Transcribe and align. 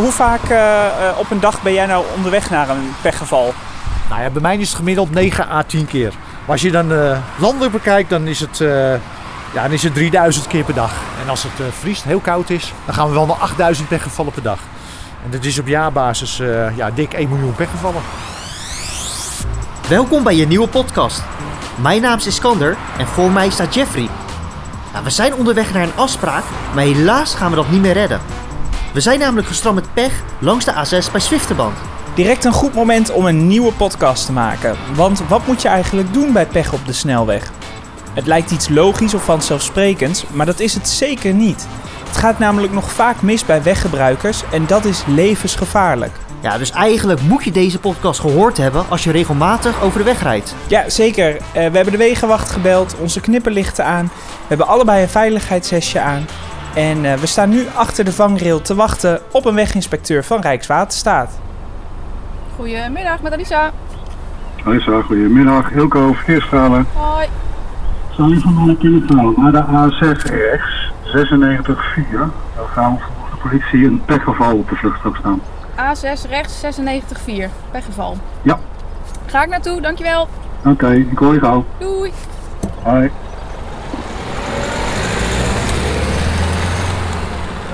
Hoe 0.00 0.12
vaak 0.12 0.50
uh, 0.50 1.18
op 1.18 1.30
een 1.30 1.40
dag 1.40 1.62
ben 1.62 1.72
jij 1.72 1.86
nou 1.86 2.04
onderweg 2.16 2.50
naar 2.50 2.68
een 2.68 2.94
pechgeval? 3.02 3.54
Nou 4.08 4.22
ja, 4.22 4.30
bij 4.30 4.42
mij 4.42 4.56
is 4.56 4.68
het 4.68 4.76
gemiddeld 4.76 5.10
9 5.10 5.48
à 5.48 5.62
10 5.62 5.86
keer. 5.86 6.12
Maar 6.40 6.50
als 6.50 6.60
je 6.60 6.70
dan 6.70 6.92
uh, 6.92 7.18
landelijk 7.38 7.72
bekijkt, 7.72 8.10
dan 8.10 8.26
is, 8.26 8.40
het, 8.40 8.58
ja, 9.52 9.62
dan 9.62 9.70
is 9.70 9.82
het 9.82 9.94
3000 9.94 10.46
keer 10.46 10.64
per 10.64 10.74
dag. 10.74 10.92
En 11.22 11.28
als 11.28 11.42
het 11.42 11.74
vriest, 11.78 12.04
heel 12.04 12.20
koud 12.20 12.50
is, 12.50 12.72
dan 12.84 12.94
gaan 12.94 13.08
we 13.08 13.14
wel 13.14 13.26
naar 13.26 13.36
8000 13.36 13.88
pechgevallen 13.88 14.32
per 14.32 14.42
dag. 14.42 14.58
En 15.24 15.30
dat 15.30 15.44
is 15.44 15.58
op 15.58 15.66
jaarbasis 15.66 16.36
ja, 16.76 16.90
dik 16.94 17.12
1 17.12 17.28
miljoen 17.28 17.54
pechgevallen. 17.54 18.02
Welkom 19.88 20.22
bij 20.22 20.36
je 20.36 20.46
nieuwe 20.46 20.68
podcast. 20.68 21.22
Mijn 21.82 22.02
naam 22.02 22.18
is 22.18 22.26
Iskander 22.26 22.76
en 22.98 23.06
voor 23.06 23.30
mij 23.30 23.50
staat 23.50 23.74
Jeffrey. 23.74 24.08
Nou, 24.92 25.04
we 25.04 25.10
zijn 25.10 25.34
onderweg 25.34 25.72
naar 25.72 25.82
een 25.82 25.96
afspraak, 25.96 26.44
maar 26.74 26.84
helaas 26.84 27.34
gaan 27.34 27.50
we 27.50 27.56
dat 27.56 27.70
niet 27.70 27.80
meer 27.80 27.92
redden. 27.92 28.39
We 28.92 29.00
zijn 29.00 29.18
namelijk 29.18 29.46
gestrand 29.46 29.74
met 29.74 29.94
pech 29.94 30.22
langs 30.38 30.64
de 30.64 30.72
A6 30.72 31.12
bij 31.12 31.20
Zwifterband. 31.20 31.76
Direct 32.14 32.44
een 32.44 32.52
goed 32.52 32.74
moment 32.74 33.10
om 33.10 33.26
een 33.26 33.46
nieuwe 33.46 33.72
podcast 33.72 34.26
te 34.26 34.32
maken. 34.32 34.76
Want 34.94 35.22
wat 35.28 35.46
moet 35.46 35.62
je 35.62 35.68
eigenlijk 35.68 36.12
doen 36.12 36.32
bij 36.32 36.46
pech 36.46 36.72
op 36.72 36.86
de 36.86 36.92
snelweg? 36.92 37.50
Het 38.14 38.26
lijkt 38.26 38.50
iets 38.50 38.68
logisch 38.68 39.14
of 39.14 39.24
vanzelfsprekends, 39.24 40.24
maar 40.32 40.46
dat 40.46 40.60
is 40.60 40.74
het 40.74 40.88
zeker 40.88 41.34
niet. 41.34 41.66
Het 42.06 42.16
gaat 42.16 42.38
namelijk 42.38 42.72
nog 42.72 42.92
vaak 42.92 43.22
mis 43.22 43.44
bij 43.44 43.62
weggebruikers 43.62 44.42
en 44.52 44.66
dat 44.66 44.84
is 44.84 45.02
levensgevaarlijk. 45.06 46.12
Ja, 46.40 46.58
dus 46.58 46.70
eigenlijk 46.70 47.20
moet 47.20 47.44
je 47.44 47.50
deze 47.50 47.78
podcast 47.78 48.20
gehoord 48.20 48.56
hebben 48.56 48.84
als 48.88 49.04
je 49.04 49.10
regelmatig 49.10 49.82
over 49.82 49.98
de 49.98 50.04
weg 50.04 50.22
rijdt. 50.22 50.54
Ja, 50.66 50.88
zeker. 50.88 51.34
Uh, 51.34 51.40
we 51.52 51.60
hebben 51.60 51.90
de 51.90 51.96
wegenwacht 51.96 52.50
gebeld, 52.50 52.94
onze 53.00 53.20
knipperlichten 53.20 53.84
aan. 53.84 54.04
We 54.04 54.46
hebben 54.48 54.66
allebei 54.66 55.02
een 55.02 55.08
veiligheidshesje 55.08 56.00
aan. 56.00 56.26
En 56.74 57.04
uh, 57.04 57.14
we 57.14 57.26
staan 57.26 57.48
nu 57.48 57.66
achter 57.74 58.04
de 58.04 58.12
vangrail 58.12 58.62
te 58.62 58.74
wachten 58.74 59.20
op 59.32 59.44
een 59.44 59.54
weginspecteur 59.54 60.24
van 60.24 60.40
Rijkswaterstaat. 60.40 61.38
Goedemiddag, 62.56 63.22
met 63.22 63.32
Alisa. 63.32 63.70
Alisa, 64.64 65.02
goedemiddag. 65.02 65.70
Hilco, 65.70 66.12
verkeersstralen. 66.12 66.86
Hoi. 66.92 67.28
Je 68.28 68.40
van 68.40 68.76
kunnen 68.78 69.00
vertellen 69.06 69.34
naar 69.36 69.52
de 69.52 69.64
A6 69.64 70.30
rechts, 70.30 70.92
96-4. 71.04 72.18
Dan 72.56 72.66
gaan 72.72 72.94
we 72.94 73.00
volgens 73.00 73.30
de 73.30 73.48
politie 73.48 73.86
een 73.86 74.02
pechgeval 74.04 74.56
op 74.56 74.68
de 74.68 74.76
vluchtstrook 74.76 75.16
staan. 75.16 75.40
A6 75.76 76.28
rechts 76.28 76.64
96-4, 77.26 77.50
pechgeval. 77.70 78.16
Ja. 78.42 78.58
Ga 79.26 79.42
ik 79.42 79.48
naartoe, 79.48 79.80
dankjewel. 79.80 80.28
Oké, 80.64 80.92
ik 80.92 81.18
hoor 81.18 81.34
je 81.34 81.40
gauw. 81.40 81.64
Doei. 81.78 82.12
Hoi. 82.82 83.10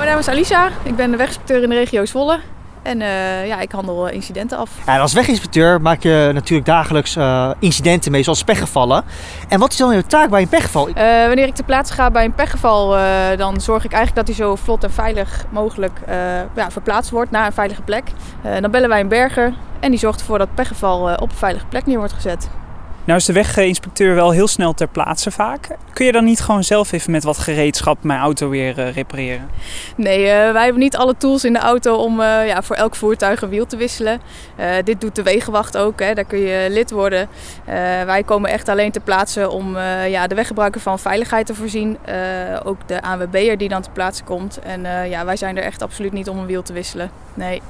Mijn 0.06 0.18
naam 0.18 0.26
is 0.26 0.34
Alisa, 0.34 0.70
ik 0.82 0.96
ben 0.96 1.10
de 1.10 1.16
weginspecteur 1.16 1.62
in 1.62 1.68
de 1.68 1.74
regio 1.74 2.04
Zwolle. 2.04 2.38
En 2.82 3.00
uh, 3.00 3.46
ja, 3.46 3.60
ik 3.60 3.72
handel 3.72 4.08
incidenten 4.08 4.58
af. 4.58 4.70
Ja, 4.86 4.98
als 4.98 5.12
weginspecteur 5.12 5.80
maak 5.80 6.02
je 6.02 6.30
natuurlijk 6.34 6.66
dagelijks 6.66 7.16
uh, 7.16 7.50
incidenten 7.58 8.10
mee, 8.10 8.22
zoals 8.22 8.44
pechgevallen. 8.44 9.04
En 9.48 9.58
wat 9.58 9.70
is 9.70 9.76
dan 9.76 9.96
je 9.96 10.06
taak 10.06 10.30
bij 10.30 10.42
een 10.42 10.48
pechgeval? 10.48 10.88
Uh, 10.88 10.94
wanneer 11.26 11.46
ik 11.46 11.54
ter 11.54 11.64
plaatse 11.64 11.94
ga 11.94 12.10
bij 12.10 12.24
een 12.24 12.34
pechgeval, 12.34 12.88
dan 13.36 13.60
zorg 13.60 13.84
ik 13.84 13.92
eigenlijk 13.92 14.26
dat 14.26 14.36
hij 14.36 14.46
zo 14.46 14.56
vlot 14.56 14.84
en 14.84 14.92
veilig 14.92 15.44
mogelijk 15.50 16.00
ja, 16.54 16.70
verplaatst 16.70 17.10
wordt 17.10 17.30
naar 17.30 17.46
een 17.46 17.52
veilige 17.52 17.82
plek. 17.82 18.04
dan 18.60 18.70
bellen 18.70 18.88
wij 18.88 19.00
een 19.00 19.08
berger 19.08 19.54
en 19.80 19.90
die 19.90 19.98
zorgt 19.98 20.20
ervoor 20.20 20.38
dat 20.38 20.46
het 20.46 20.56
pechgeval 20.56 21.14
op 21.14 21.30
een 21.30 21.36
veilige 21.36 21.66
plek 21.66 21.86
neer 21.86 21.98
wordt 21.98 22.12
gezet. 22.12 22.48
Nou 23.06 23.18
is 23.18 23.24
de 23.24 23.32
weginspecteur 23.32 24.14
wel 24.14 24.30
heel 24.30 24.48
snel 24.48 24.72
ter 24.72 24.88
plaatse 24.88 25.30
vaak. 25.30 25.68
Kun 25.92 26.06
je 26.06 26.12
dan 26.12 26.24
niet 26.24 26.40
gewoon 26.40 26.64
zelf 26.64 26.92
even 26.92 27.10
met 27.10 27.24
wat 27.24 27.38
gereedschap 27.38 28.02
mijn 28.02 28.20
auto 28.20 28.48
weer 28.48 28.78
uh, 28.78 28.92
repareren? 28.92 29.50
Nee, 29.96 30.20
uh, 30.20 30.52
wij 30.52 30.62
hebben 30.62 30.82
niet 30.82 30.96
alle 30.96 31.16
tools 31.16 31.44
in 31.44 31.52
de 31.52 31.58
auto 31.58 31.94
om 31.94 32.20
uh, 32.20 32.46
ja, 32.46 32.62
voor 32.62 32.76
elk 32.76 32.94
voertuig 32.94 33.42
een 33.42 33.48
wiel 33.48 33.66
te 33.66 33.76
wisselen. 33.76 34.20
dit 34.84 35.00
doet 35.00 35.14
de 35.14 35.22
wegenwacht 35.22 35.76
ook, 35.76 36.00
hè. 36.00 36.14
daar 36.14 36.24
kun 36.24 36.38
je 36.38 36.70
lid 36.70 36.90
worden. 36.90 37.28
wij 38.06 38.22
komen 38.22 38.50
echt 38.50 38.68
alleen 38.68 38.92
ter 38.92 39.02
plaatse 39.02 39.50
om 39.50 39.78
ja, 40.08 40.26
de 40.26 40.34
weggebruiker 40.34 40.80
van 40.80 40.98
veiligheid 40.98 41.46
te 41.46 41.54
voorzien. 41.54 41.98
ook 42.64 42.88
de 42.88 43.02
ANWB'er 43.02 43.58
die 43.58 43.68
dan 43.68 43.82
ter 43.82 43.92
plaatse 43.92 44.24
komt. 44.24 44.58
En 44.58 45.08
ja, 45.08 45.24
wij 45.24 45.36
zijn 45.36 45.56
er 45.56 45.62
echt 45.62 45.82
absoluut 45.82 46.12
niet 46.12 46.28
om 46.28 46.38
een 46.38 46.46
wiel 46.46 46.62
te 46.62 46.72
wisselen. 46.72 47.10
Nee. 47.34 47.62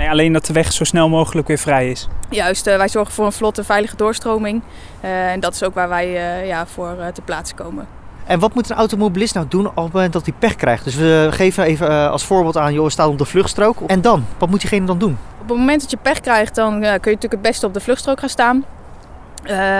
Nee, 0.00 0.10
alleen 0.10 0.32
dat 0.32 0.46
de 0.46 0.52
weg 0.52 0.72
zo 0.72 0.84
snel 0.84 1.08
mogelijk 1.08 1.48
weer 1.48 1.58
vrij 1.58 1.90
is. 1.90 2.08
Juist, 2.28 2.66
uh, 2.66 2.76
wij 2.76 2.88
zorgen 2.88 3.14
voor 3.14 3.26
een 3.26 3.32
vlotte, 3.32 3.64
veilige 3.64 3.96
doorstroming. 3.96 4.62
Uh, 5.04 5.30
en 5.30 5.40
dat 5.40 5.54
is 5.54 5.62
ook 5.62 5.74
waar 5.74 5.88
wij 5.88 6.08
uh, 6.40 6.46
ja, 6.46 6.66
voor 6.66 6.96
te 7.14 7.22
plaatsen 7.22 7.56
komen. 7.56 7.86
En 8.24 8.38
wat 8.38 8.54
moet 8.54 8.70
een 8.70 8.76
automobilist 8.76 9.34
nou 9.34 9.46
doen 9.48 9.66
op 9.66 9.76
het 9.76 9.92
moment 9.92 10.12
dat 10.12 10.24
hij 10.24 10.34
pech 10.38 10.54
krijgt? 10.54 10.84
Dus 10.84 10.94
we 10.94 11.28
geven 11.30 11.64
even 11.64 12.10
als 12.10 12.24
voorbeeld 12.24 12.56
aan, 12.56 12.72
joh, 12.72 12.88
staat 12.88 13.08
op 13.08 13.18
de 13.18 13.24
vluchtstrook. 13.24 13.80
En 13.86 14.00
dan? 14.00 14.24
Wat 14.38 14.50
moet 14.50 14.60
diegene 14.60 14.86
dan 14.86 14.98
doen? 14.98 15.18
Op 15.40 15.48
het 15.48 15.56
moment 15.56 15.80
dat 15.80 15.90
je 15.90 15.96
pech 15.96 16.20
krijgt, 16.20 16.54
dan 16.54 16.72
kun 16.72 16.88
je 16.88 16.96
natuurlijk 16.96 17.32
het 17.32 17.42
beste 17.42 17.66
op 17.66 17.74
de 17.74 17.80
vluchtstrook 17.80 18.20
gaan 18.20 18.28
staan. 18.28 18.64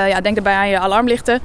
ja, 0.08 0.20
denk 0.20 0.34
daarbij 0.34 0.54
aan 0.54 0.68
je 0.68 0.78
alarmlichten. 0.78 1.40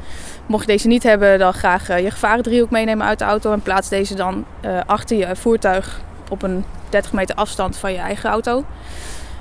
Mocht 0.46 0.66
je 0.66 0.72
deze 0.72 0.88
niet 0.88 1.04
hebben, 1.04 1.40
dan 1.40 1.54
graag 1.54 1.88
je 1.88 2.12
gevarendriehoek 2.12 2.70
meenemen 2.70 3.08
uit 3.08 3.20
de 3.20 3.26
auto. 3.26 3.52
En 3.52 3.62
plaats 3.62 3.90
deze 3.90 4.16
dan 4.16 4.46
achter 4.86 5.18
je 5.18 5.36
voertuig 5.36 6.02
op 6.30 6.44
een 6.44 6.66
30 6.96 7.14
meter 7.14 7.36
afstand 7.36 7.78
van 7.78 7.92
je 7.92 7.98
eigen 7.98 8.30
auto. 8.30 8.66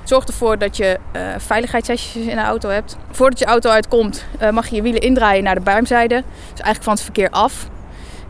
Zorg 0.03 0.25
ervoor 0.25 0.57
dat 0.57 0.77
je 0.77 0.99
uh, 1.15 2.27
in 2.29 2.35
de 2.35 2.41
auto 2.41 2.69
hebt. 2.69 2.97
Voordat 3.11 3.39
je 3.39 3.45
auto 3.45 3.69
uitkomt 3.69 4.25
uh, 4.41 4.49
mag 4.49 4.67
je 4.67 4.75
je 4.75 4.81
wielen 4.81 5.01
indraaien 5.01 5.43
naar 5.43 5.55
de 5.55 5.61
buimzijde. 5.61 6.15
Dus 6.15 6.61
eigenlijk 6.61 6.83
van 6.83 6.93
het 6.93 7.01
verkeer 7.01 7.29
af. 7.29 7.67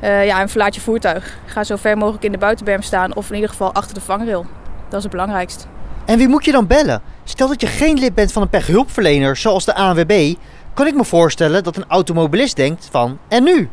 Uh, 0.03 0.25
ja, 0.25 0.41
en 0.41 0.49
verlaat 0.49 0.75
je 0.75 0.81
voertuig. 0.81 1.37
Ga 1.45 1.63
zo 1.63 1.75
ver 1.75 1.97
mogelijk 1.97 2.23
in 2.23 2.31
de 2.31 2.37
buitenberm 2.37 2.81
staan 2.81 3.15
of 3.15 3.29
in 3.29 3.35
ieder 3.35 3.49
geval 3.49 3.73
achter 3.73 3.93
de 3.93 4.01
vangrail. 4.01 4.45
Dat 4.87 4.97
is 4.97 5.03
het 5.03 5.11
belangrijkst. 5.11 5.67
En 6.05 6.17
wie 6.17 6.27
moet 6.27 6.45
je 6.45 6.51
dan 6.51 6.67
bellen? 6.67 7.01
Stel 7.23 7.47
dat 7.47 7.61
je 7.61 7.67
geen 7.67 7.99
lid 7.99 8.13
bent 8.13 8.31
van 8.31 8.41
een 8.41 8.49
pechhulpverlener 8.49 9.35
zoals 9.35 9.65
de 9.65 9.75
ANWB, 9.75 10.33
kan 10.73 10.87
ik 10.87 10.95
me 10.95 11.05
voorstellen 11.05 11.63
dat 11.63 11.75
een 11.75 11.85
automobilist 11.87 12.55
denkt 12.55 12.87
van 12.91 13.19
en 13.27 13.43
nu? 13.43 13.69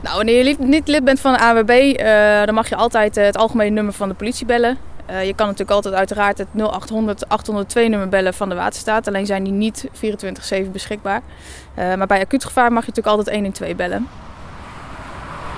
Nou, 0.00 0.16
wanneer 0.16 0.44
je 0.44 0.56
niet 0.58 0.88
lid 0.88 1.04
bent 1.04 1.20
van 1.20 1.32
de 1.32 1.38
AWB, 1.38 1.70
uh, 1.70 2.44
dan 2.44 2.54
mag 2.54 2.68
je 2.68 2.76
altijd 2.76 3.14
het 3.14 3.36
algemene 3.36 3.70
nummer 3.70 3.92
van 3.92 4.08
de 4.08 4.14
politie 4.14 4.46
bellen. 4.46 4.78
Uh, 5.10 5.26
je 5.26 5.34
kan 5.34 5.46
natuurlijk 5.46 5.70
altijd 5.70 5.94
uiteraard 5.94 6.38
het 6.38 6.48
0800 6.54 7.28
802 7.28 7.88
nummer 7.88 8.08
bellen 8.08 8.34
van 8.34 8.48
de 8.48 8.54
waterstaat. 8.54 9.08
Alleen 9.08 9.26
zijn 9.26 9.44
die 9.44 9.52
niet 9.52 9.88
24-7 10.64 10.70
beschikbaar. 10.72 11.22
Uh, 11.78 11.94
maar 11.94 12.06
bij 12.06 12.20
acuut 12.20 12.44
gevaar 12.44 12.72
mag 12.72 12.84
je 12.84 12.88
natuurlijk 12.88 13.16
altijd 13.16 13.36
112 13.36 13.76
bellen. 13.76 14.08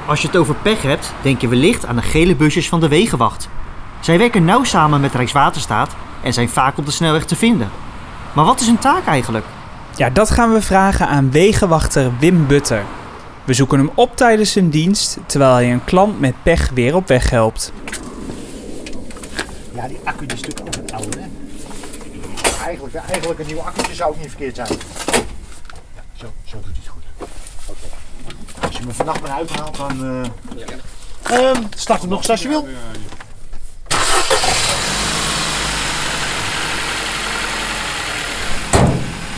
Als 0.06 0.20
je 0.20 0.26
het 0.26 0.36
over 0.36 0.54
pech 0.54 0.82
hebt, 0.82 1.12
denk 1.22 1.40
je 1.40 1.48
wellicht 1.48 1.86
aan 1.86 1.96
de 1.96 2.02
gele 2.02 2.36
busjes 2.36 2.68
van 2.68 2.80
de 2.80 2.88
Wegenwacht. 2.88 3.48
Zij 4.00 4.18
werken 4.18 4.44
nauw 4.44 4.64
samen 4.64 5.00
met 5.00 5.14
Rijkswaterstaat 5.14 5.94
en 6.22 6.32
zijn 6.32 6.48
vaak 6.48 6.78
op 6.78 6.86
de 6.86 6.92
snelweg 6.92 7.24
te 7.24 7.36
vinden. 7.36 7.70
Maar 8.32 8.44
wat 8.44 8.60
is 8.60 8.66
hun 8.66 8.78
taak 8.78 9.06
eigenlijk? 9.06 9.44
Ja, 9.96 10.10
dat 10.10 10.30
gaan 10.30 10.52
we 10.52 10.62
vragen 10.62 11.08
aan 11.08 11.30
wegenwachter 11.30 12.10
Wim 12.18 12.46
Butter. 12.46 12.84
We 13.44 13.54
zoeken 13.54 13.78
hem 13.78 13.90
op 13.94 14.16
tijdens 14.16 14.52
zijn 14.52 14.70
dienst, 14.70 15.18
terwijl 15.26 15.52
hij 15.52 15.72
een 15.72 15.84
klant 15.84 16.20
met 16.20 16.34
pech 16.42 16.70
weer 16.70 16.94
op 16.94 17.08
weg 17.08 17.30
helpt. 17.30 17.72
Ja, 19.74 19.88
die 19.88 19.98
accu 20.04 20.26
is 20.26 20.40
natuurlijk 20.40 20.60
ook 20.60 20.76
een 20.76 20.94
oude? 20.94 21.18
Eigenlijk, 22.64 22.94
eigenlijk 22.94 23.40
een 23.40 23.46
nieuwe 23.46 23.62
accu 23.62 23.94
zou 23.94 24.10
ook 24.10 24.18
niet 24.18 24.28
verkeerd 24.28 24.56
zijn. 24.56 24.68
Ja, 25.94 26.02
zo, 26.12 26.26
zo 26.44 26.56
doet 26.56 26.64
hij 26.64 26.74
het 26.74 26.88
goed. 26.88 27.02
Als 28.62 28.76
je 28.76 28.84
me 28.86 28.92
vannacht 28.92 29.20
maar 29.20 29.30
uithaalt, 29.30 29.76
dan... 29.76 30.26
Ja. 30.56 31.50
Um, 31.50 31.66
start 31.76 32.00
hem 32.00 32.10
nog 32.10 32.18
eens 32.18 32.30
als 32.30 32.42
je 32.42 32.48
wil. 32.48 32.66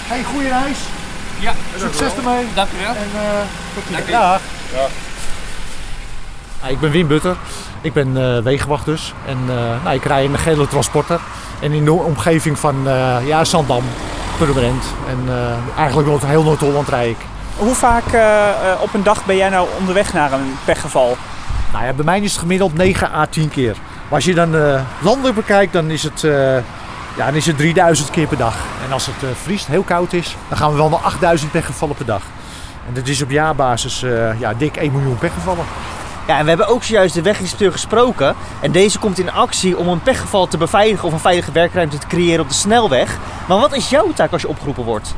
Hey, 0.06 0.24
goede 0.24 0.48
reis. 0.48 0.78
Ja, 1.44 1.52
succes 1.78 2.16
ermee. 2.16 2.46
Dank 2.54 2.68
u 2.70 2.84
wel. 2.84 2.94
En 2.94 3.10
uh, 3.14 3.22
tot 3.74 3.82
ziens. 3.88 4.10
Dag. 4.10 4.40
Ja. 4.72 4.86
Ah, 6.60 6.70
ik 6.70 6.80
ben 6.80 6.90
Wim 6.90 7.06
Butter. 7.06 7.36
Ik 7.80 7.92
ben 7.92 8.16
uh, 8.16 8.38
wegenwacht 8.38 8.84
dus. 8.84 9.12
En 9.26 9.38
uh, 9.48 9.54
nou, 9.84 9.94
ik 9.94 10.04
rij 10.04 10.24
in 10.24 10.32
een 10.32 10.38
gele 10.38 10.68
transporter. 10.68 11.20
En 11.60 11.72
in 11.72 11.84
de 11.84 11.92
omgeving 11.92 12.58
van 12.58 12.76
uh, 12.86 13.16
ja, 13.26 13.44
Zandam, 13.44 13.82
Purmerend. 14.38 14.84
En 15.08 15.18
eigenlijk 15.76 16.08
Noord, 16.08 16.26
heel 16.26 16.42
Noord-Holland 16.42 16.88
rij 16.88 17.08
ik. 17.08 17.16
Hoe 17.56 17.74
vaak 17.74 18.04
op 18.80 18.94
een 18.94 19.02
dag 19.02 19.24
ben 19.24 19.36
jij 19.36 19.48
nou 19.48 19.68
onderweg 19.78 20.12
naar 20.12 20.32
een 20.32 20.56
pechgeval? 20.64 21.16
Nou 21.72 21.84
ja, 21.84 21.92
bij 21.92 22.04
mij 22.04 22.20
is 22.20 22.30
het 22.30 22.40
gemiddeld 22.40 22.74
9 22.74 23.12
à 23.12 23.26
10 23.26 23.48
keer. 23.48 23.76
Maar 24.02 24.14
als 24.14 24.24
je 24.24 24.34
dan 24.34 24.50
landelijk 25.00 25.34
bekijkt, 25.34 25.72
dan 25.72 25.90
is 25.90 26.02
het 26.02 26.26
ja, 27.16 27.26
dan 27.26 27.34
is 27.34 27.46
het 27.46 27.56
3000 27.56 28.10
keer 28.10 28.26
per 28.26 28.36
dag. 28.36 28.56
En 28.86 28.92
als 28.92 29.06
het 29.06 29.22
uh, 29.22 29.28
vriest, 29.42 29.66
heel 29.66 29.82
koud 29.82 30.12
is, 30.12 30.36
dan 30.48 30.58
gaan 30.58 30.70
we 30.70 30.76
wel 30.76 30.88
naar 30.88 30.98
8000 30.98 31.50
pechgevallen 31.50 31.96
per 31.96 32.06
dag. 32.06 32.22
En 32.88 32.94
dat 32.94 33.08
is 33.08 33.22
op 33.22 33.30
jaarbasis 33.30 34.02
uh, 34.02 34.40
ja, 34.40 34.54
dik 34.54 34.76
1 34.76 34.92
miljoen 34.92 35.18
pechgevallen. 35.18 35.64
Ja, 36.26 36.38
en 36.38 36.42
we 36.42 36.48
hebben 36.48 36.68
ook 36.68 36.82
zojuist 36.82 37.14
de 37.14 37.22
weginspecteur 37.22 37.72
gesproken. 37.72 38.34
En 38.60 38.72
deze 38.72 38.98
komt 38.98 39.18
in 39.18 39.32
actie 39.32 39.76
om 39.76 39.88
een 39.88 40.02
pechgeval 40.02 40.46
te 40.46 40.56
beveiligen 40.56 41.06
of 41.06 41.12
een 41.12 41.20
veilige 41.20 41.52
werkruimte 41.52 41.98
te 41.98 42.06
creëren 42.06 42.40
op 42.40 42.48
de 42.48 42.54
snelweg. 42.54 43.18
Maar 43.48 43.58
wat 43.58 43.74
is 43.74 43.90
jouw 43.90 44.12
taak 44.12 44.32
als 44.32 44.42
je 44.42 44.48
opgeroepen 44.48 44.84
wordt? 44.84 45.14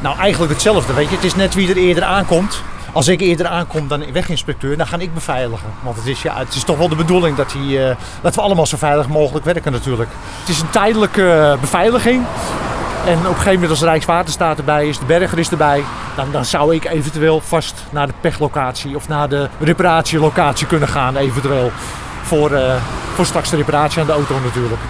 Nou, 0.00 0.18
eigenlijk 0.18 0.52
hetzelfde. 0.52 0.92
Weet 0.92 1.08
je. 1.08 1.14
Het 1.14 1.24
is 1.24 1.34
net 1.34 1.54
wie 1.54 1.70
er 1.70 1.76
eerder 1.76 2.04
aankomt. 2.04 2.62
Als 2.92 3.08
ik 3.08 3.20
eerder 3.20 3.46
aankom 3.46 3.88
dan 3.88 4.12
weginspecteur, 4.12 4.76
dan 4.76 4.86
ga 4.86 4.98
ik 4.98 5.14
beveiligen. 5.14 5.68
Want 5.80 5.96
het 5.96 6.06
is, 6.06 6.22
ja, 6.22 6.38
het 6.38 6.54
is 6.54 6.64
toch 6.64 6.78
wel 6.78 6.88
de 6.88 6.96
bedoeling 6.96 7.36
dat, 7.36 7.54
eh, 7.54 7.90
dat 8.20 8.34
we 8.34 8.40
allemaal 8.40 8.66
zo 8.66 8.76
veilig 8.76 9.08
mogelijk 9.08 9.44
werken 9.44 9.72
natuurlijk. 9.72 10.10
Het 10.40 10.48
is 10.48 10.60
een 10.60 10.70
tijdelijke 10.70 11.30
eh, 11.30 11.60
beveiliging. 11.60 12.24
En 13.06 13.18
op 13.18 13.24
een 13.24 13.30
gegeven 13.30 13.52
moment 13.52 13.70
als 13.70 13.82
Rijkswaterstaat 13.82 14.58
erbij 14.58 14.88
is, 14.88 14.98
de 14.98 15.04
berger 15.04 15.38
is 15.38 15.50
erbij, 15.50 15.84
dan, 16.16 16.30
dan 16.32 16.44
zou 16.44 16.74
ik 16.74 16.84
eventueel 16.84 17.40
vast 17.40 17.74
naar 17.90 18.06
de 18.06 18.12
pechlocatie 18.20 18.96
of 18.96 19.08
naar 19.08 19.28
de 19.28 19.48
reparatielocatie 19.60 20.66
kunnen 20.66 20.88
gaan 20.88 21.16
eventueel. 21.16 21.70
Voor, 22.22 22.52
eh, 22.52 22.74
voor 23.14 23.26
straks 23.26 23.50
de 23.50 23.56
reparatie 23.56 24.00
aan 24.00 24.06
de 24.06 24.12
auto 24.12 24.34
natuurlijk. 24.44 24.80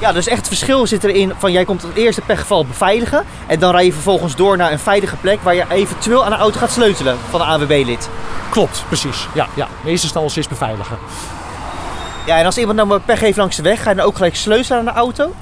Ja, 0.00 0.12
dus 0.12 0.26
echt 0.26 0.38
het 0.38 0.46
verschil 0.46 0.86
zit 0.86 1.04
erin 1.04 1.32
van 1.38 1.52
jij 1.52 1.64
komt 1.64 1.82
het 1.82 1.94
eerste 1.94 2.20
pechgeval 2.20 2.66
beveiligen. 2.66 3.24
En 3.46 3.58
dan 3.58 3.70
rij 3.70 3.84
je 3.84 3.92
vervolgens 3.92 4.36
door 4.36 4.56
naar 4.56 4.72
een 4.72 4.78
veilige 4.78 5.16
plek 5.16 5.42
waar 5.42 5.54
je 5.54 5.64
eventueel 5.70 6.24
aan 6.24 6.30
de 6.30 6.36
auto 6.36 6.58
gaat 6.58 6.70
sleutelen 6.70 7.18
van 7.30 7.40
een 7.40 7.46
AWB-lid. 7.46 8.08
Klopt, 8.50 8.84
precies. 8.86 9.26
Ja, 9.34 9.46
ja. 9.54 9.68
In 9.82 9.90
eerste 9.90 10.06
instantie 10.06 10.40
is 10.40 10.48
beveiligen. 10.48 10.98
Ja, 12.26 12.38
en 12.38 12.44
als 12.44 12.58
iemand 12.58 12.76
nou 12.76 12.88
maar 12.88 13.00
pech 13.00 13.20
heeft 13.20 13.36
langs 13.36 13.56
de 13.56 13.62
weg, 13.62 13.82
ga 13.82 13.90
je 13.90 13.96
dan 13.96 14.06
ook 14.06 14.16
gelijk 14.16 14.36
sleutelen 14.36 14.78
aan 14.78 14.84
de 14.84 14.90
auto? 14.90 15.32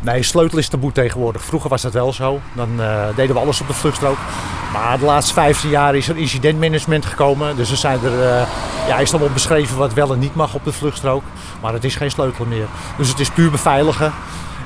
Nee, 0.00 0.22
sleutel 0.22 0.58
is 0.58 0.68
taboe 0.68 0.92
tegenwoordig. 0.92 1.44
Vroeger 1.44 1.70
was 1.70 1.82
dat 1.82 1.92
wel 1.92 2.12
zo. 2.12 2.40
Dan 2.52 2.80
eh, 2.80 3.06
deden 3.16 3.34
we 3.34 3.40
alles 3.40 3.60
op 3.60 3.66
de 3.66 3.72
vluchtstrook. 3.72 4.16
Maar 4.72 4.98
de 4.98 5.04
laatste 5.04 5.32
15 5.32 5.70
jaar 5.70 5.96
is 5.96 6.08
er 6.08 6.16
incidentmanagement 6.16 7.06
gekomen. 7.06 7.56
Dus 7.56 7.70
er 7.70 7.76
zijn 7.76 8.04
er, 8.04 8.22
eh, 8.22 8.46
ja, 8.88 8.98
is 8.98 9.10
dan 9.10 9.20
wel 9.20 9.30
beschreven 9.30 9.76
wat 9.76 9.94
wel 9.94 10.12
en 10.12 10.18
niet 10.18 10.34
mag 10.34 10.54
op 10.54 10.64
de 10.64 10.72
vluchtstrook. 10.72 11.22
Maar 11.62 11.72
het 11.72 11.84
is 11.84 11.96
geen 11.96 12.10
sleutel 12.10 12.44
meer. 12.44 12.66
Dus 12.96 13.08
het 13.08 13.18
is 13.18 13.30
puur 13.30 13.50
beveiligen. 13.50 14.12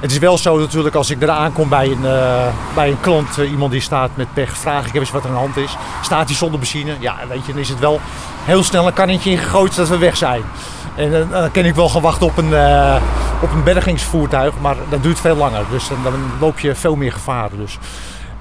Het 0.02 0.10
is 0.10 0.19
wel 0.19 0.38
zo 0.38 0.58
natuurlijk 0.58 0.94
als 0.94 1.10
ik 1.10 1.22
eraan 1.22 1.52
kom 1.52 1.69
bij 1.69 1.87
een, 1.87 2.06
eh, 2.06 2.46
bij 2.75 2.88
een 2.88 3.00
klant, 3.00 3.38
eh, 3.38 3.50
iemand 3.50 3.72
die 3.72 3.81
staat 3.81 4.10
met 4.14 4.34
pech, 4.34 4.56
vraag 4.56 4.87
ik 4.87 4.94
eens 4.94 5.10
wat 5.10 5.22
er 5.22 5.28
aan 5.28 5.34
de 5.34 5.40
hand 5.40 5.56
is. 5.56 5.76
Staat 6.02 6.26
hij 6.26 6.37
zonder 6.37 6.58
benzine? 6.58 6.96
Ja, 7.00 7.16
weet 7.28 7.46
je, 7.46 7.52
dan 7.52 7.60
is 7.60 7.69
het 7.69 7.78
wel 7.78 8.00
heel 8.44 8.62
snel 8.62 8.87
een 8.87 8.93
kannetje 8.93 9.31
ingegooid 9.31 9.76
dat 9.76 9.88
we 9.88 9.99
weg 9.99 10.16
zijn. 10.16 10.43
En 10.94 11.14
eh, 11.14 11.31
dan 11.31 11.50
kan 11.50 11.64
ik 11.64 11.75
wel 11.75 11.88
gaan 11.88 12.02
wachten 12.02 12.26
op 12.26 12.37
een, 12.37 12.54
op 13.40 13.52
een 13.52 13.62
bergingsvoertuig, 13.64 14.52
maar 14.60 14.76
dat 14.88 15.02
duurt 15.02 15.20
veel 15.20 15.37
langer. 15.37 15.64
Dus 15.70 15.88
dan, 15.88 16.12
loop 16.40 16.58
je 16.58 16.75
veel 16.75 16.96
meer 16.96 17.12
gevaren. 17.12 17.58
Dus. 17.58 17.78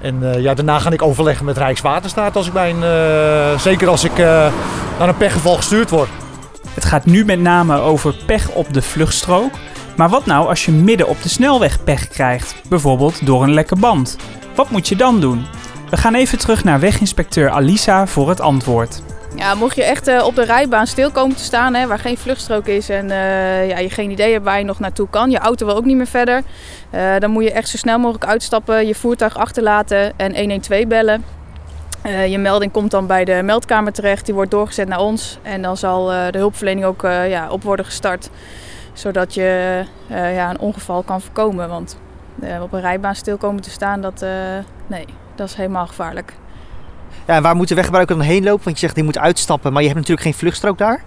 En 0.00 0.42
ja, 0.42 0.54
daarna 0.54 0.78
ga 0.78 0.90
ik 0.90 1.02
overleggen 1.02 1.44
met 1.44 1.56
Rijkswaterstaat 1.56 2.36
als 2.36 2.46
ik 2.46 2.52
bij 2.52 2.70
een, 2.70 3.60
zeker 3.60 3.88
als 3.88 4.04
ik 4.04 4.16
naar 4.98 5.08
een 5.08 5.16
pechgeval 5.16 5.56
gestuurd 5.56 5.90
word. 5.90 6.08
Het 6.74 6.84
gaat 6.84 7.04
nu 7.04 7.24
met 7.24 7.40
name 7.40 7.78
over 7.78 8.14
pech 8.26 8.48
op 8.48 8.72
de 8.72 8.82
vluchtstrook. 8.82 9.52
Maar 9.96 10.08
wat 10.08 10.26
nou 10.26 10.48
als 10.48 10.64
je 10.64 10.72
midden 10.72 11.08
op 11.08 11.22
de 11.22 11.28
snelweg 11.28 11.84
pech 11.84 12.08
krijgt? 12.08 12.54
Bijvoorbeeld 12.68 13.26
door 13.26 13.42
een 13.42 13.54
lekke 13.54 13.76
band. 13.76 14.16
Wat 14.54 14.70
moet 14.70 14.88
je 14.88 14.96
dan 14.96 15.20
doen? 15.20 15.44
We 15.90 15.96
gaan 15.96 16.14
even 16.14 16.38
terug 16.38 16.64
naar 16.64 16.80
weginspecteur 16.80 17.50
Alisa 17.50 18.06
voor 18.06 18.28
het 18.28 18.40
antwoord. 18.40 19.02
Ja, 19.36 19.54
mocht 19.54 19.76
je 19.76 19.84
echt 19.84 20.08
eh, 20.08 20.24
op 20.24 20.34
de 20.34 20.44
rijbaan 20.44 20.86
stil 20.86 21.10
komen 21.10 21.36
te 21.36 21.42
staan, 21.42 21.74
hè, 21.74 21.86
waar 21.86 21.98
geen 21.98 22.18
vluchtstrook 22.18 22.66
is 22.66 22.88
en 22.88 23.10
eh, 23.10 23.68
ja, 23.68 23.78
je 23.78 23.90
geen 23.90 24.10
idee 24.10 24.32
hebt 24.32 24.44
waar 24.44 24.58
je 24.58 24.64
nog 24.64 24.78
naartoe 24.78 25.08
kan, 25.10 25.30
je 25.30 25.38
auto 25.38 25.66
wil 25.66 25.76
ook 25.76 25.84
niet 25.84 25.96
meer 25.96 26.06
verder, 26.06 26.42
eh, 26.90 27.18
dan 27.18 27.30
moet 27.30 27.44
je 27.44 27.52
echt 27.52 27.68
zo 27.68 27.76
snel 27.76 27.98
mogelijk 27.98 28.26
uitstappen, 28.26 28.86
je 28.86 28.94
voertuig 28.94 29.36
achterlaten 29.36 30.12
en 30.16 30.36
112 30.36 30.86
bellen. 30.86 31.24
Je 32.28 32.38
melding 32.38 32.72
komt 32.72 32.90
dan 32.90 33.06
bij 33.06 33.24
de 33.24 33.40
meldkamer 33.44 33.92
terecht, 33.92 34.24
die 34.24 34.34
wordt 34.34 34.50
doorgezet 34.50 34.88
naar 34.88 35.00
ons 35.00 35.38
en 35.42 35.62
dan 35.62 35.76
zal 35.76 36.06
de 36.06 36.38
hulpverlening 36.38 36.86
ook 36.86 37.02
ja, 37.02 37.50
op 37.50 37.62
worden 37.62 37.84
gestart, 37.84 38.30
zodat 38.92 39.34
je 39.34 39.82
eh, 40.08 40.34
ja, 40.34 40.50
een 40.50 40.58
ongeval 40.58 41.02
kan 41.02 41.20
voorkomen. 41.20 41.68
Want 41.68 41.96
eh, 42.40 42.62
op 42.62 42.72
een 42.72 42.80
rijbaan 42.80 43.14
stil 43.14 43.36
komen 43.36 43.62
te 43.62 43.70
staan, 43.70 44.00
dat, 44.00 44.22
eh, 44.22 44.30
nee, 44.86 45.04
dat 45.34 45.48
is 45.48 45.54
helemaal 45.54 45.86
gevaarlijk. 45.86 46.32
Ja, 47.26 47.34
en 47.34 47.42
waar 47.42 47.56
moet 47.56 47.68
de 47.68 47.74
weggebruiker 47.74 48.16
dan 48.16 48.24
heen 48.24 48.44
lopen? 48.44 48.64
Want 48.64 48.76
je 48.76 48.82
zegt 48.82 48.94
die 48.94 49.04
moet 49.04 49.18
uitstappen, 49.18 49.72
maar 49.72 49.82
je 49.82 49.88
hebt 49.88 50.00
natuurlijk 50.00 50.26
geen 50.26 50.38
vluchtstrook 50.38 50.78
daar. 50.78 51.02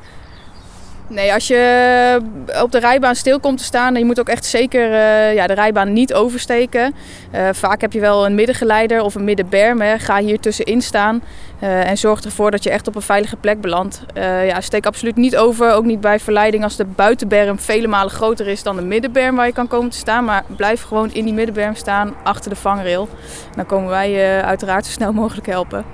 Nee, 1.08 1.34
als 1.34 1.48
je 1.48 2.20
op 2.62 2.72
de 2.72 2.80
rijbaan 2.80 3.16
stil 3.16 3.40
komt 3.40 3.58
te 3.58 3.64
staan, 3.64 3.92
dan 3.92 4.02
je 4.02 4.06
moet 4.06 4.20
ook 4.20 4.30
echt 4.30 4.46
zeker 4.46 4.94
eh, 4.94 5.34
ja, 5.34 5.48
de 5.48 5.54
rijbaan 5.54 5.94
niet 5.94 6.14
oversteken. 6.14 6.96
Eh, 7.32 7.50
vaak 7.52 7.82
heb 7.82 7.94
je 7.94 8.00
wel 8.00 8.26
een 8.26 8.36
middengeleider 8.36 9.02
of 9.02 9.16
een 9.16 9.24
middenberm. 9.24 9.82
Hè. 9.82 10.00
Ga 10.00 10.18
hier 10.18 10.40
tussenin 10.40 10.82
staan 10.82 11.22
eh, 11.60 11.90
en 11.90 11.98
zorg 11.98 12.22
ervoor 12.22 12.52
dat 12.52 12.64
je 12.64 12.70
echt 12.70 12.88
op 12.88 12.96
een 12.96 13.02
veilige 13.02 13.36
plek 13.36 13.62
belandt. 13.62 14.04
Eh, 14.14 14.48
ja, 14.48 14.62
steek 14.62 14.86
absoluut 14.86 15.16
niet 15.16 15.38
over, 15.38 15.74
ook 15.74 15.86
niet 15.86 16.02
bij 16.02 16.20
verleiding 16.20 16.64
als 16.64 16.76
de 16.76 16.86
buitenberm 16.86 17.60
vele 17.60 17.88
malen 17.88 18.12
groter 18.12 18.48
is 18.48 18.64
dan 18.64 18.76
de 18.76 18.82
middenberm 18.82 19.36
waar 19.36 19.46
je 19.46 19.54
kan 19.54 19.68
komen 19.68 19.90
te 19.90 19.98
staan. 19.98 20.26
Maar 20.26 20.44
blijf 20.56 20.82
gewoon 20.82 21.14
in 21.14 21.26
die 21.26 21.34
middenberm 21.34 21.76
staan, 21.76 22.14
achter 22.24 22.50
de 22.50 22.56
vangrail. 22.56 23.10
Dan 23.56 23.66
komen 23.66 23.90
wij 23.90 24.12
je 24.12 24.42
uiteraard 24.44 24.86
zo 24.86 24.92
snel 24.92 25.14
mogelijk 25.14 25.48
helpen. 25.48 25.86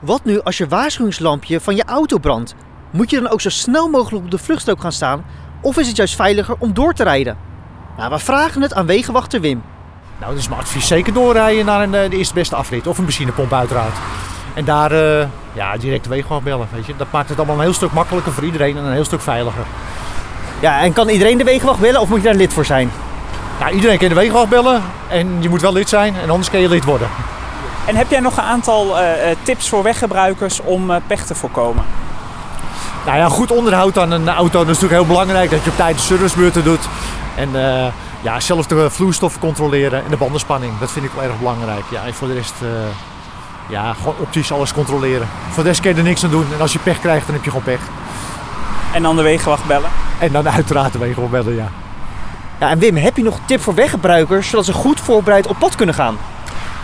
Wat 0.00 0.24
nu 0.24 0.40
als 0.40 0.58
je 0.58 0.68
waarschuwingslampje 0.68 1.60
van 1.60 1.76
je 1.76 1.84
auto 1.84 2.18
brandt? 2.18 2.54
Moet 2.90 3.10
je 3.10 3.20
dan 3.20 3.30
ook 3.30 3.40
zo 3.40 3.48
snel 3.48 3.88
mogelijk 3.88 4.24
op 4.24 4.30
de 4.30 4.38
vluchtstrook 4.38 4.80
gaan 4.80 4.92
staan? 4.92 5.24
Of 5.60 5.78
is 5.78 5.86
het 5.86 5.96
juist 5.96 6.14
veiliger 6.14 6.54
om 6.58 6.74
door 6.74 6.94
te 6.94 7.02
rijden? 7.02 7.36
Nou, 7.96 8.10
we 8.10 8.18
vragen 8.18 8.62
het 8.62 8.74
aan 8.74 8.86
wegenwachter 8.86 9.40
Wim. 9.40 9.62
Nou, 10.18 10.32
dat 10.32 10.40
is 10.40 10.48
mijn 10.48 10.60
advies. 10.60 10.86
Zeker 10.86 11.12
doorrijden 11.12 11.64
naar 11.64 11.82
een, 11.82 11.94
eh, 11.94 12.10
de 12.10 12.16
eerste 12.16 12.34
beste 12.34 12.56
afrit. 12.56 12.86
Of 12.86 12.98
een 12.98 13.04
benzinepomp 13.04 13.52
uiteraard. 13.52 13.96
En 14.54 14.64
daar 14.64 14.92
eh, 14.92 15.26
ja, 15.52 15.76
direct 15.76 16.04
de 16.04 16.10
wegenwacht 16.10 16.42
bellen. 16.42 16.68
Weet 16.72 16.86
je. 16.86 16.96
Dat 16.96 17.06
maakt 17.10 17.28
het 17.28 17.38
allemaal 17.38 17.56
een 17.56 17.62
heel 17.62 17.72
stuk 17.72 17.92
makkelijker 17.92 18.32
voor 18.32 18.44
iedereen 18.44 18.76
en 18.76 18.84
een 18.84 18.92
heel 18.92 19.04
stuk 19.04 19.20
veiliger. 19.20 19.64
Ja, 20.60 20.80
en 20.80 20.92
kan 20.92 21.08
iedereen 21.08 21.38
de 21.38 21.44
wegenwacht 21.44 21.80
bellen 21.80 22.00
of 22.00 22.08
moet 22.08 22.18
je 22.22 22.28
daar 22.28 22.34
lid 22.34 22.52
voor 22.52 22.64
zijn? 22.64 22.90
Nou, 23.60 23.74
iedereen 23.74 23.98
kan 23.98 24.08
de 24.08 24.14
wegenwacht 24.14 24.48
bellen. 24.48 24.82
En 25.08 25.42
je 25.42 25.48
moet 25.48 25.60
wel 25.60 25.72
lid 25.72 25.88
zijn. 25.88 26.14
En 26.16 26.30
anders 26.30 26.50
kan 26.50 26.60
je 26.60 26.68
lid 26.68 26.84
worden. 26.84 27.08
En 27.88 27.96
heb 27.96 28.10
jij 28.10 28.20
nog 28.20 28.36
een 28.36 28.44
aantal 28.44 28.98
eh, 28.98 29.30
eh, 29.30 29.36
tips 29.42 29.68
voor 29.68 29.82
weggebruikers 29.82 30.60
om 30.60 30.90
eh, 30.90 30.96
pech 31.06 31.26
te 31.26 31.34
voorkomen? 31.34 31.84
Nou 33.08 33.20
ja, 33.20 33.28
goed 33.28 33.50
onderhoud 33.50 33.98
aan 33.98 34.10
een 34.10 34.28
auto 34.28 34.58
dat 34.58 34.68
is 34.68 34.80
natuurlijk 34.80 34.92
heel 34.92 35.06
belangrijk. 35.06 35.50
Dat 35.50 35.64
je 35.64 35.70
op 35.70 35.76
tijd 35.76 35.96
de 35.96 36.02
servicebeurten 36.02 36.64
doet. 36.64 36.88
En 37.36 37.48
eh, 37.54 37.92
ja, 38.20 38.40
zelf 38.40 38.66
de 38.66 38.90
vloeistof 38.90 39.38
controleren 39.38 40.04
en 40.04 40.10
de 40.10 40.16
bandenspanning. 40.16 40.72
Dat 40.80 40.90
vind 40.90 41.04
ik 41.04 41.10
wel 41.14 41.24
erg 41.24 41.38
belangrijk. 41.38 41.84
Ja, 41.90 42.04
en 42.04 42.14
voor 42.14 42.28
de 42.28 42.34
rest, 42.34 42.54
eh, 42.62 42.68
ja, 43.68 43.92
gewoon 43.92 44.14
optisch 44.18 44.52
alles 44.52 44.72
controleren. 44.72 45.28
Voor 45.50 45.62
de 45.62 45.68
rest 45.68 45.80
kun 45.80 45.90
je 45.90 45.96
er 45.96 46.02
niks 46.02 46.24
aan 46.24 46.30
doen. 46.30 46.46
En 46.54 46.60
als 46.60 46.72
je 46.72 46.78
pech 46.78 47.00
krijgt, 47.00 47.26
dan 47.26 47.34
heb 47.34 47.44
je 47.44 47.50
gewoon 47.50 47.64
pech. 47.64 47.80
En 48.92 49.02
dan 49.02 49.16
de 49.16 49.22
wegenwacht 49.22 49.66
bellen? 49.66 49.90
En 50.18 50.32
dan 50.32 50.48
uiteraard 50.48 50.92
de 50.92 50.98
wegen 50.98 51.30
bellen, 51.30 51.54
ja. 51.54 51.68
Ja, 52.58 52.70
en 52.70 52.78
Wim, 52.78 52.96
heb 52.96 53.16
je 53.16 53.22
nog 53.22 53.34
een 53.34 53.44
tip 53.44 53.60
voor 53.60 53.74
weggebruikers 53.74 54.48
zodat 54.48 54.64
ze 54.64 54.72
goed 54.72 55.00
voorbereid 55.00 55.46
op 55.46 55.58
pad 55.58 55.74
kunnen 55.74 55.94
gaan? 55.94 56.16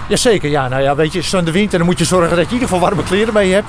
Jazeker, 0.06 0.50
ja. 0.50 0.68
Nou 0.68 0.82
ja, 0.82 0.94
weet 0.94 1.12
je, 1.12 1.22
zo'n 1.22 1.44
de 1.44 1.52
wind 1.52 1.72
en 1.72 1.78
dan 1.78 1.86
moet 1.86 1.98
je 1.98 2.04
zorgen 2.04 2.36
dat 2.36 2.38
je 2.38 2.44
in 2.44 2.52
ieder 2.52 2.68
geval 2.68 2.88
warme 2.88 3.02
kleren 3.02 3.32
bij 3.32 3.46
je 3.46 3.54
hebt. 3.54 3.68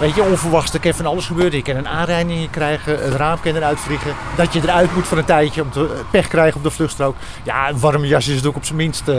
Weet 0.00 0.14
je, 0.14 0.22
onverwachts, 0.22 0.72
er 0.74 0.80
kan 0.80 0.94
van 0.94 1.06
alles 1.06 1.26
gebeuren. 1.26 1.56
Je 1.56 1.62
kan 1.62 1.76
een 1.76 1.88
aanrijding 1.88 2.50
krijgen, 2.50 3.02
het 3.04 3.14
raam 3.14 3.40
kan 3.40 3.56
eruit 3.56 3.80
vliegen. 3.80 4.14
Dat 4.36 4.52
je 4.52 4.60
eruit 4.62 4.94
moet 4.94 5.06
voor 5.06 5.18
een 5.18 5.24
tijdje 5.24 5.62
om 5.62 5.70
te 5.70 5.80
eh, 5.94 6.00
pech 6.10 6.28
krijgen 6.28 6.56
op 6.56 6.62
de 6.62 6.70
vluchtstrook. 6.70 7.16
Ja, 7.42 7.68
een 7.68 7.80
warme 7.80 8.06
jas 8.06 8.22
is 8.22 8.28
natuurlijk 8.28 8.56
op 8.56 8.64
zijn 8.64 8.76
minst. 8.76 9.08
eh. 9.08 9.16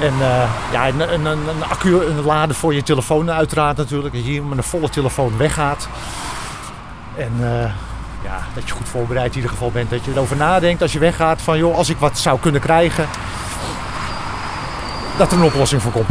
en 0.00 0.12
eh, 0.20 0.50
ja, 0.72 0.88
een, 0.88 1.12
een, 1.12 1.24
een, 1.24 1.64
accu, 1.68 2.04
een 2.04 2.22
lader 2.24 2.54
voor 2.54 2.74
je 2.74 2.82
telefoon 2.82 3.30
uiteraard 3.30 3.76
natuurlijk. 3.76 4.14
Dat 4.14 4.24
je 4.24 4.30
hier 4.30 4.42
met 4.42 4.58
een 4.58 4.64
volle 4.64 4.88
telefoon 4.88 5.36
weggaat. 5.36 5.88
En 7.16 7.32
ja, 8.24 8.38
dat 8.54 8.68
je 8.68 8.74
goed 8.74 8.88
voorbereid 8.88 9.30
in 9.30 9.34
ieder 9.36 9.50
geval 9.50 9.70
bent. 9.70 9.90
Dat 9.90 10.04
je 10.04 10.10
erover 10.10 10.36
nadenkt 10.36 10.82
als 10.82 10.92
je 10.92 10.98
weggaat 10.98 11.42
van 11.42 11.58
joh, 11.58 11.76
als 11.76 11.88
ik 11.88 11.96
wat 11.98 12.18
zou 12.18 12.38
kunnen 12.40 12.60
krijgen. 12.60 13.06
Dat 15.18 15.32
er 15.32 15.38
een 15.38 15.44
oplossing 15.44 15.82
voor 15.82 15.92
komt. 15.92 16.08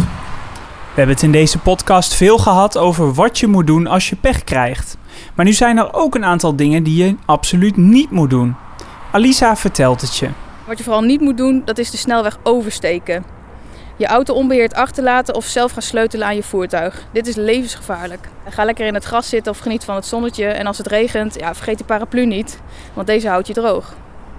We 0.98 1.04
hebben 1.04 1.22
het 1.22 1.34
in 1.34 1.39
deze 1.39 1.60
podcast 1.60 2.13
veel 2.13 2.38
gehad 2.38 2.77
over 2.77 3.13
wat 3.13 3.39
je 3.39 3.48
moet 3.48 3.68
doen 3.68 3.88
als 3.88 4.10
je 4.10 4.16
pech 4.16 4.44
krijgt. 4.44 4.98
Maar 5.36 5.46
nu 5.46 5.54
zijn 5.54 5.77
er 5.77 5.94
ook 5.94 6.16
een 6.16 6.25
aantal 6.25 6.56
dingen 6.56 6.84
die 6.84 7.06
je 7.06 7.16
absoluut 7.25 7.77
niet 7.77 8.12
moet 8.12 8.30
doen. 8.30 8.56
Alisa 9.12 9.56
vertelt 9.56 10.01
het 10.01 10.18
je. 10.18 10.30
Wat 10.66 10.77
je 10.77 10.84
vooral 10.84 11.01
niet 11.01 11.22
moet 11.22 11.38
doen, 11.38 11.62
dat 11.66 11.77
is 11.77 11.92
de 11.92 11.98
snelweg 11.98 12.39
oversteken. 12.44 13.24
Je 13.96 14.08
auto 14.08 14.34
onbeheerd 14.34 14.74
achterlaten 14.74 15.36
of 15.36 15.46
zelf 15.46 15.72
gaan 15.72 15.82
sleutelen 15.82 16.27
aan 16.27 16.36
je 16.36 16.44
voertuig. 16.44 17.06
Dit 17.12 17.27
is 17.27 17.36
levensgevaarlijk. 17.36 18.30
Ga 18.50 18.63
lekker 18.66 18.86
in 18.86 18.94
het 18.94 19.06
gras 19.06 19.30
zitten 19.30 19.51
of 19.51 19.60
geniet 19.60 19.84
van 19.84 19.96
het 19.96 20.06
zonnetje. 20.06 20.46
En 20.46 20.68
als 20.68 20.77
het 20.77 20.88
regent, 20.88 21.39
ja, 21.39 21.56
vergeet 21.56 21.77
die 21.77 21.86
paraplu 21.86 22.25
niet, 22.25 22.60
want 22.94 23.08
deze 23.08 23.27
houdt 23.27 23.48
je 23.48 23.54
droog. 23.54 23.94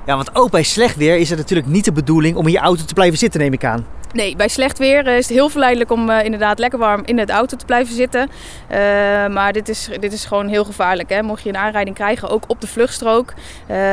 Ja, 0.07 0.17
want 0.17 0.35
ook 0.35 0.51
bij 0.51 0.63
slecht 0.63 0.97
weer 0.97 1.17
is 1.17 1.29
het 1.29 1.39
natuurlijk 1.39 1.69
niet 1.69 1.85
de 1.85 1.93
bedoeling 1.93 2.37
om 2.37 2.47
in 2.47 2.53
je 2.53 2.59
auto 2.59 2.85
te 2.85 2.95
blijven 2.95 3.19
zitten, 3.19 3.41
neem 3.41 3.53
ik 3.53 3.65
aan. 3.65 3.98
Nee, 4.13 4.37
bij 4.37 4.49
slecht 4.49 4.79
weer 4.79 5.07
eh, 5.07 5.17
is 5.17 5.29
het 5.29 5.37
heel 5.37 5.49
verleidelijk 5.49 5.91
om 5.91 6.11
eh, 6.11 6.25
inderdaad 6.25 6.59
lekker 6.59 6.79
warm 6.79 7.03
in 7.05 7.17
de 7.17 7.27
auto 7.27 7.57
te 7.57 7.65
blijven 7.65 7.95
zitten. 7.95 8.31
Eh, 8.67 8.79
maar 9.27 9.53
dit 9.53 9.69
is, 9.69 9.89
dit 10.01 10.13
is 10.13 10.25
gewoon 10.25 10.49
heel 10.49 10.65
gevaarlijk. 10.65 11.09
Hè? 11.09 11.23
Mocht 11.23 11.43
je 11.43 11.49
een 11.49 11.57
aanrijding 11.57 11.97
krijgen, 11.97 12.29
ook 12.29 12.45
op 12.47 12.61
de 12.61 12.67
vluchtstrook, 12.67 13.35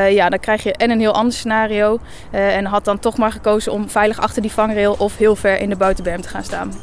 ja, 0.10 0.30
dan 0.30 0.40
krijg 0.40 0.64
je 0.64 0.74
en 0.74 0.90
een 0.90 1.00
heel 1.00 1.14
ander 1.14 1.34
scenario. 1.34 2.00
en 2.32 2.66
had 2.66 2.86
dan 2.86 3.00
toch 3.00 3.18
maar 3.18 3.32
gekozen 3.32 3.72
om 3.72 3.90
veilig 3.90 4.20
achter 4.20 4.42
die 4.42 4.52
vangrail 4.52 4.96
of 4.98 5.18
heel 5.18 5.36
ver 5.36 5.62
in 5.62 5.70
de 5.70 5.76
buitenberm 5.76 6.22
te 6.22 6.28
gaan 6.28 6.44
staan. 6.44 6.74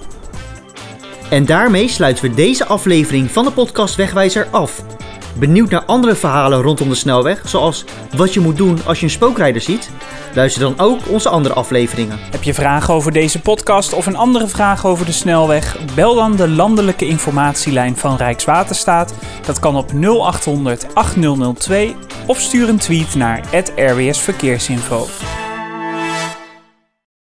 En 1.30 1.46
daarmee 1.46 1.88
sluiten 1.88 2.24
we 2.24 2.34
deze 2.34 2.64
aflevering 2.64 3.30
van 3.30 3.44
de 3.44 3.50
podcast 3.50 3.94
Wegwijzer 3.94 4.46
af. 4.50 4.84
Benieuwd 5.38 5.70
naar 5.70 5.84
andere 5.84 6.14
verhalen 6.14 6.62
rondom 6.62 6.88
de 6.88 6.94
snelweg, 6.94 7.42
zoals 7.44 7.84
wat 8.16 8.34
je 8.34 8.40
moet 8.40 8.56
doen 8.56 8.78
als 8.84 8.98
je 8.98 9.04
een 9.04 9.10
spookrijder 9.10 9.60
ziet? 9.60 9.90
Luister 10.34 10.62
dan 10.62 10.78
ook 10.78 11.00
onze 11.08 11.28
andere 11.28 11.54
afleveringen. 11.54 12.18
Heb 12.30 12.42
je 12.42 12.54
vragen 12.54 12.94
over 12.94 13.12
deze 13.12 13.40
podcast 13.40 13.92
of 13.92 14.06
een 14.06 14.16
andere 14.16 14.48
vraag 14.48 14.86
over 14.86 15.06
de 15.06 15.12
snelweg? 15.12 15.78
Bel 15.94 16.14
dan 16.14 16.36
de 16.36 16.48
landelijke 16.48 17.06
informatielijn 17.06 17.96
van 17.96 18.16
Rijkswaterstaat. 18.16 19.14
Dat 19.46 19.58
kan 19.58 19.76
op 19.76 19.92
0800 19.92 20.94
8002 20.94 21.96
of 22.26 22.40
stuur 22.40 22.68
een 22.68 22.78
tweet 22.78 23.14
naar 23.14 23.40
@airwaysverkeersinfo. 23.76 25.06